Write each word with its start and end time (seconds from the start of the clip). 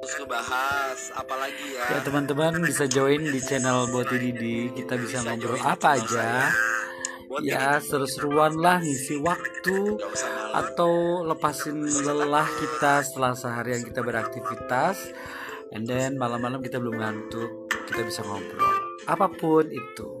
terus 0.00 0.14
ngebahas 0.16 0.98
apalagi 1.12 1.76
ya. 1.76 1.84
Ya 1.92 1.98
teman-teman 2.00 2.64
bisa 2.64 2.88
join 2.88 3.20
di 3.20 3.40
channel 3.44 3.92
Boti 3.92 4.16
Didi. 4.16 4.72
Kita 4.72 4.96
bisa 4.96 5.20
ngobrol 5.20 5.60
apa 5.60 6.00
aja. 6.00 6.48
ya 7.46 7.78
seru-seruan 7.78 8.58
lah 8.58 8.82
ngisi 8.82 9.22
waktu 9.22 9.94
atau 10.50 11.22
lepasin 11.22 11.78
lelah 12.02 12.48
kita 12.58 13.06
setelah 13.06 13.36
seharian 13.36 13.84
kita 13.84 14.00
beraktivitas. 14.00 14.96
And 15.70 15.86
then 15.86 16.18
malam-malam 16.18 16.64
kita 16.64 16.82
belum 16.82 16.98
ngantuk 16.98 17.70
kita 17.86 18.02
bisa 18.02 18.24
ngobrol. 18.24 18.74
Apa 19.06 19.30
pun 19.30 19.68
itu. 19.68 20.20